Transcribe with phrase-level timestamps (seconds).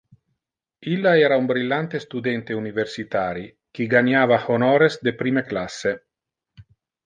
[0.93, 5.97] Illa era un brillante studente universitari qui ganiava honores de prime classe.